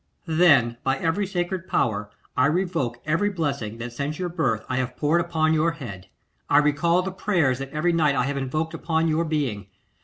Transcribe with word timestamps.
'Then 0.25 0.77
by 0.83 0.97
every 0.97 1.27
sacred 1.27 1.67
power 1.67 2.09
I 2.35 2.47
revoke 2.47 2.97
every 3.05 3.29
blessing 3.29 3.77
that 3.77 3.93
since 3.93 4.17
your 4.17 4.29
birth 4.29 4.65
I 4.67 4.77
have 4.77 4.97
poured 4.97 5.21
upon 5.21 5.53
your 5.53 5.73
head. 5.73 6.07
I 6.49 6.57
recall 6.57 7.03
the 7.03 7.11
prayers 7.11 7.59
that 7.59 7.69
every 7.69 7.93
night 7.93 8.15
I 8.15 8.23
have 8.23 8.35
invoked 8.37 8.73
upon 8.73 9.07
your 9.07 9.25
being. 9.25 9.67